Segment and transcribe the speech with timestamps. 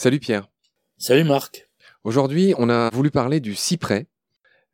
[0.00, 0.48] Salut Pierre.
[0.96, 1.68] Salut Marc.
[2.04, 4.06] Aujourd'hui, on a voulu parler du cyprès,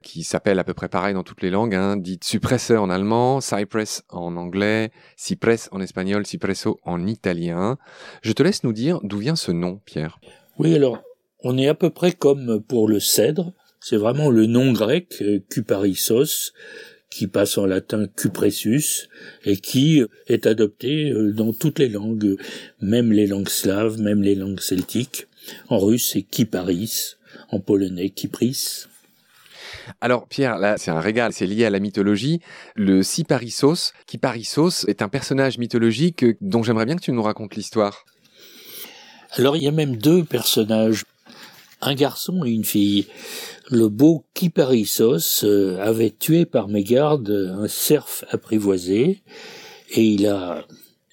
[0.02, 3.40] qui s'appelle à peu près pareil dans toutes les langues, hein, dit suppresseur en allemand,
[3.40, 7.78] cypress en anglais, cypress en espagnol, cipresso en italien.
[8.20, 10.20] Je te laisse nous dire d'où vient ce nom, Pierre.
[10.58, 11.00] Oui, alors,
[11.42, 13.54] on est à peu près comme pour le cèdre.
[13.80, 16.52] C'est vraiment le nom grec, euh, cuparissos,
[17.14, 19.08] qui passe en latin cupressus
[19.44, 22.36] et qui est adopté euh, dans toutes les langues,
[22.80, 25.28] même les langues slaves, même les langues celtiques.
[25.68, 27.14] En russe, c'est kiparis,
[27.50, 28.86] en polonais, kipris.
[30.00, 32.40] Alors Pierre, là c'est un régal, c'est lié à la mythologie.
[32.74, 38.06] Le Cyparissos, Kyparissos est un personnage mythologique dont j'aimerais bien que tu nous racontes l'histoire.
[39.36, 41.04] Alors il y a même deux personnages,
[41.84, 43.06] un garçon et une fille.
[43.70, 49.22] Le beau Kyparissos euh, avait tué par mégarde un cerf apprivoisé
[49.94, 50.66] et il a,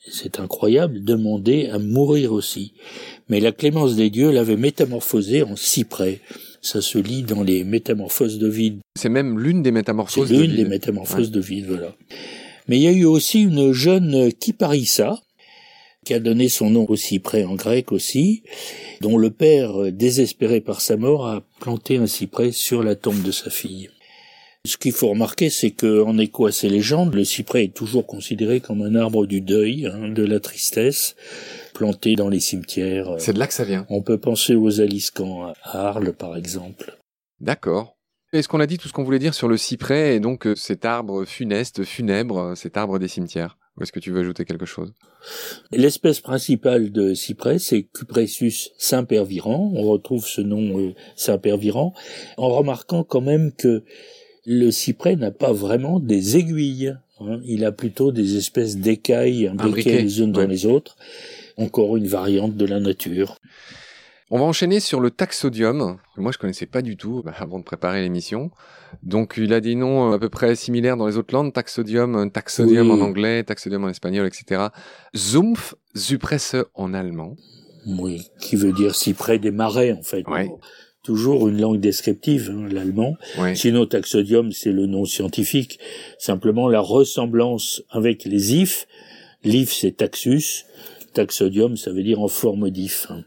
[0.10, 2.74] c'est incroyable, demandé à mourir aussi.
[3.30, 6.22] Mais la clémence des dieux l'avait métamorphosé en cyprès.
[6.62, 8.80] Ça se lit dans les métamorphoses de vide.
[8.96, 11.96] C'est même l'une des métamorphoses de l'une des métamorphoses de vide, voilà.
[12.68, 15.20] Mais il y a eu aussi une jeune Kyparissa,
[16.06, 18.44] qui a donné son nom au cyprès en grec aussi,
[19.02, 23.32] dont le père, désespéré par sa mort, a planté un cyprès sur la tombe de
[23.32, 23.90] sa fille.
[24.66, 28.06] Ce qu'il faut remarquer, c'est que, en écho à ces légendes, le cyprès est toujours
[28.06, 31.16] considéré comme un arbre du deuil, hein, de la tristesse,
[31.74, 33.16] planté dans les cimetières.
[33.18, 33.88] C'est de là que ça vient.
[33.90, 36.98] On peut penser aux aliscans à Arles, par exemple.
[37.40, 37.98] D'accord.
[38.34, 40.56] Est-ce qu'on a dit tout ce qu'on voulait dire sur le cyprès et donc euh,
[40.56, 44.46] cet arbre funeste, funèbre, euh, cet arbre des cimetières Ou est-ce que tu veux ajouter
[44.46, 44.94] quelque chose?
[45.72, 49.72] L'espèce principale de cyprès, c'est Cupressus sempervirens.
[49.74, 51.92] On retrouve ce nom euh, sempervirens
[52.38, 53.84] en remarquant quand même que
[54.46, 56.96] le cyprès n'a pas vraiment des aiguilles.
[57.22, 57.42] Hein.
[57.44, 60.96] Il a plutôt des espèces d'écailles imbriquées les unes dans les autres.
[61.58, 63.40] Encore une variante de la nature.
[64.34, 65.98] On va enchaîner sur le taxodium.
[66.16, 68.50] Moi, je connaissais pas du tout bah, avant de préparer l'émission.
[69.04, 71.52] Donc, il a des noms euh, à peu près similaires dans les autres langues.
[71.52, 74.68] Taxodium, taxodium en anglais, taxodium en espagnol, etc.
[75.14, 77.36] Zumpf, Zypresse en allemand.
[77.86, 80.24] Oui, qui veut dire cyprès des marais, en fait.
[81.04, 83.18] Toujours une langue descriptive, hein, l'allemand.
[83.54, 85.78] Sinon, taxodium, c'est le nom scientifique.
[86.20, 88.88] Simplement, la ressemblance avec les ifs.
[89.44, 90.64] L'if, c'est taxus.
[91.14, 93.08] Taxodium, ça veut dire en forme d'if.
[93.10, 93.26] Hein.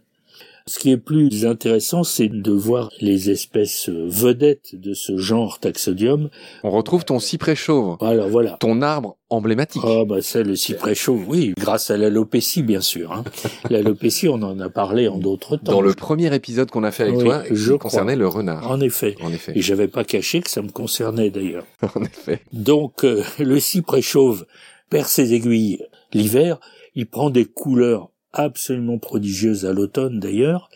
[0.67, 6.31] Ce qui est plus intéressant, c'est de voir les espèces vedettes de ce genre taxodium.
[6.63, 7.99] On retrouve ton cyprès chauve.
[8.01, 8.57] Alors voilà.
[8.61, 9.83] Ton arbre emblématique.
[9.85, 13.13] Ah bah c'est le cyprès chauve, oui, grâce à l'alopécie bien sûr.
[13.13, 13.25] Hein.
[13.71, 15.73] l'alopécie, on en a parlé en d'autres temps.
[15.73, 18.71] Dans le premier épisode qu'on a fait avec toi, je concernait le renard.
[18.71, 19.17] En effet.
[19.21, 19.53] En effet.
[19.55, 21.67] Et j'avais pas caché que ça me concernait d'ailleurs.
[21.95, 22.41] en effet.
[22.55, 24.47] Donc euh, le cyprès chauve
[24.89, 25.81] perd ses aiguilles
[26.15, 26.59] l'hiver,
[26.95, 30.69] il prend des couleurs absolument prodigieuse à l'automne d'ailleurs.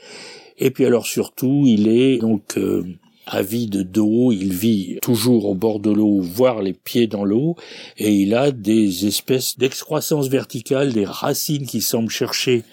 [0.57, 2.83] Et puis alors surtout, il est donc euh,
[3.27, 7.57] avide d'eau, il vit toujours au bord de l'eau, voire les pieds dans l'eau,
[7.97, 12.65] et il a des espèces d'excroissance verticale, des racines qui semblent chercher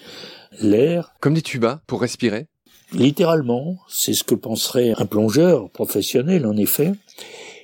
[0.60, 1.12] l'air.
[1.20, 2.46] Comme des tubas pour respirer?
[2.92, 6.92] Littéralement, c'est ce que penserait un plongeur professionnel en effet.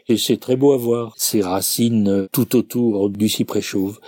[0.08, 4.00] Et c'est très beau à voir, ces racines tout autour du cyprès chauve.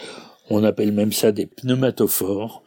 [0.50, 2.63] On appelle même ça des pneumatophores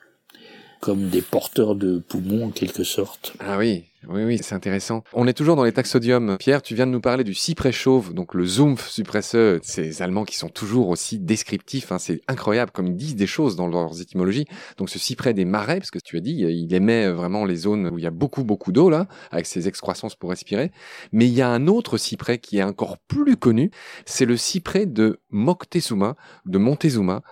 [0.79, 3.33] comme des porteurs de poumons en quelque sorte.
[3.39, 5.03] Ah oui, oui, oui, c'est intéressant.
[5.13, 6.37] On est toujours dans les taxodiums.
[6.37, 9.59] Pierre, tu viens de nous parler du cyprès chauve, donc le Zumpf suppresseur.
[9.63, 11.91] Ces Allemands qui sont toujours aussi descriptifs.
[11.91, 14.45] Hein, c'est incroyable comme ils disent des choses dans leurs étymologies.
[14.77, 17.87] Donc ce cyprès des marais, parce que tu as dit, il aimait vraiment les zones
[17.87, 20.71] où il y a beaucoup, beaucoup d'eau là, avec ses excroissances pour respirer.
[21.11, 23.71] Mais il y a un autre cyprès qui est encore plus connu.
[24.05, 26.15] C'est le cyprès de Moctezuma,
[26.45, 27.23] de Montezuma,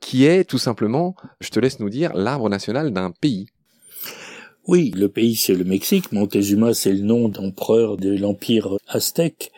[0.00, 3.46] qui est tout simplement, je te laisse nous dire, l'arbre national d'un pays.
[4.66, 6.10] Oui, le pays c'est le Mexique.
[6.10, 9.52] Montezuma c'est le nom d'empereur de l'empire aztèque.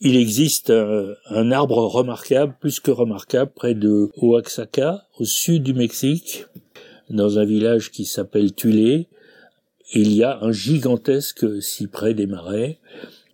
[0.00, 6.46] Il existe un, arbre remarquable, plus que remarquable, près de Oaxaca, au sud du Mexique,
[7.10, 9.08] dans un village qui s'appelle Tulé.
[9.92, 12.78] Il y a un gigantesque cyprès des marais.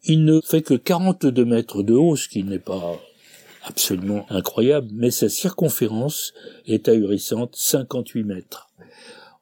[0.04, 2.98] Il ne fait que 42 mètres de haut, ce qui n'est pas
[3.64, 6.32] absolument incroyable, mais sa circonférence
[6.66, 8.70] est ahurissante, 58 mètres.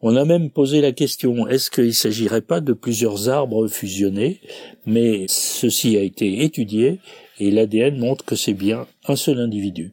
[0.05, 4.41] On a même posé la question, est-ce qu'il ne s'agirait pas de plusieurs arbres fusionnés?
[4.85, 6.99] Mais ceci a été étudié
[7.39, 9.93] et l'ADN montre que c'est bien un seul individu.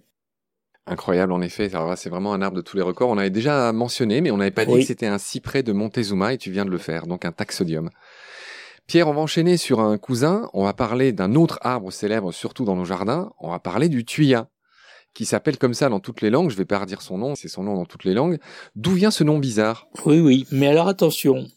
[0.87, 3.09] Incroyable en effet, c'est vraiment un arbre de tous les records.
[3.09, 6.33] On avait déjà mentionné, mais on n'avait pas dit que c'était un cyprès de Montezuma
[6.33, 7.91] et tu viens de le faire, donc un taxodium.
[8.87, 12.65] Pierre, on va enchaîner sur un cousin, on va parler d'un autre arbre célèbre surtout
[12.65, 14.49] dans nos jardins, on va parler du tuya
[15.13, 16.49] qui s'appelle comme ça dans toutes les langues.
[16.49, 18.39] Je vais pas redire son nom, c'est son nom dans toutes les langues.
[18.75, 19.87] D'où vient ce nom bizarre?
[20.05, 21.47] Oui, oui, mais alors attention.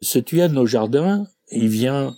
[0.00, 2.16] Ce tuya de nos jardins, il vient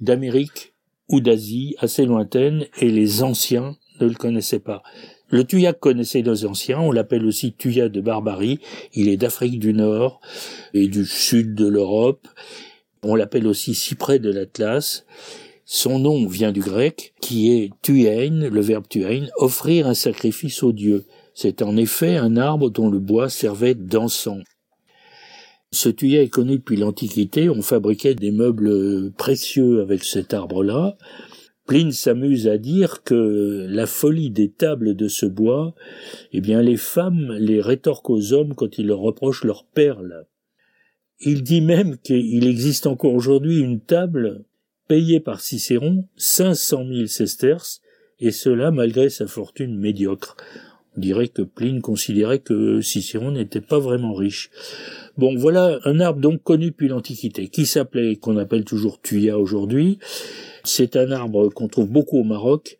[0.00, 0.74] d'Amérique
[1.08, 4.82] ou d'Asie assez lointaine et les anciens ne le connaissaient pas.
[5.28, 8.60] Le tuya connaissait nos anciens, on l'appelle aussi tuya de Barbarie,
[8.94, 10.20] il est d'Afrique du Nord
[10.72, 12.28] et du sud de l'Europe,
[13.02, 15.04] on l'appelle aussi cyprès de l'Atlas,
[15.68, 20.72] son nom vient du grec, qui est tuein, le verbe tuein, offrir un sacrifice aux
[20.72, 21.04] dieux.
[21.34, 24.44] C'est en effet un arbre dont le bois servait d'encens.
[25.72, 30.96] Ce tuyet est connu depuis l'Antiquité, on fabriquait des meubles précieux avec cet arbre-là.
[31.66, 35.74] Pline s'amuse à dire que la folie des tables de ce bois,
[36.32, 40.26] eh bien les femmes les rétorquent aux hommes quand ils leur reprochent leurs perles.
[41.18, 44.44] Il dit même qu'il existe encore aujourd'hui une table
[44.88, 47.80] payée par Cicéron 500 000 sesterces,
[48.20, 50.36] et cela malgré sa fortune médiocre.
[50.96, 54.50] On dirait que Pline considérait que Cicéron n'était pas vraiment riche.
[55.18, 59.98] Bon, voilà un arbre donc connu depuis l'Antiquité, qui s'appelait, qu'on appelle toujours tuya aujourd'hui.
[60.64, 62.78] C'est un arbre qu'on trouve beaucoup au Maroc,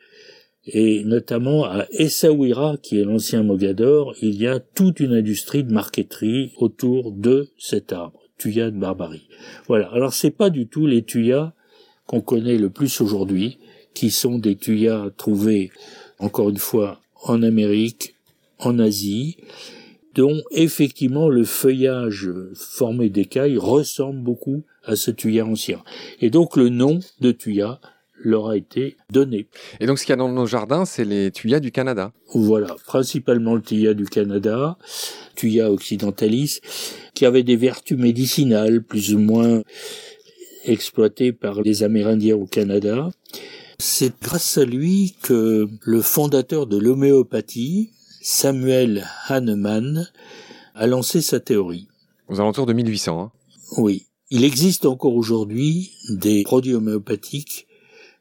[0.67, 5.73] et notamment à Essaouira, qui est l'ancien Mogador, il y a toute une industrie de
[5.73, 9.29] marqueterie autour de cet arbre, tuya de Barbarie.
[9.69, 9.88] Voilà.
[9.93, 11.52] Alors c'est pas du tout les tuyas
[12.06, 13.58] qu'on connaît le plus aujourd'hui,
[13.94, 15.70] qui sont des tuyas trouvés,
[16.19, 18.14] encore une fois, en Amérique,
[18.58, 19.37] en Asie,
[20.14, 25.82] dont effectivement le feuillage formé d'écailles ressemble beaucoup à ce tuya ancien.
[26.20, 27.81] Et donc le nom de tuya
[28.19, 29.47] leur a été donné.
[29.79, 32.12] Et donc ce qu'il y a dans nos jardins, c'est les tuyas du Canada.
[32.32, 34.79] Voilà, principalement le tuya du Canada,
[35.35, 36.61] tuya occidentalis,
[37.14, 39.62] qui avait des vertus médicinales plus ou moins
[40.66, 43.10] exploitées par les Amérindiens au Canada.
[43.78, 47.90] C'est grâce à lui que le fondateur de l'homéopathie,
[48.20, 50.08] Samuel Hahnemann,
[50.74, 51.88] a lancé sa théorie.
[52.28, 53.20] Aux alentours de 1800.
[53.20, 53.32] Hein.
[53.78, 54.06] Oui.
[54.30, 57.66] Il existe encore aujourd'hui des produits homéopathiques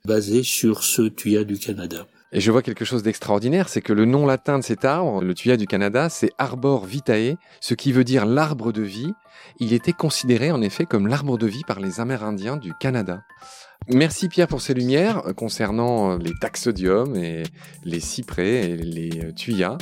[0.05, 2.05] basés sur ce tuya du Canada.
[2.35, 5.33] Et je vois quelque chose d'extraordinaire, c'est que le nom latin de cet arbre, le
[5.33, 9.13] tuya du Canada, c'est Arbor vitae, ce qui veut dire l'arbre de vie.
[9.61, 13.21] Il était considéré en effet comme l'arbre de vie par les Amérindiens du Canada.
[13.87, 17.43] Merci Pierre pour ces lumières concernant euh, les taxodiums et
[17.85, 19.77] les cyprès et les euh, tuyas.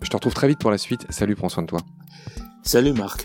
[0.00, 1.04] Je te retrouve très vite pour la suite.
[1.10, 1.80] Salut, prends soin de toi.
[2.62, 3.24] Salut Marc.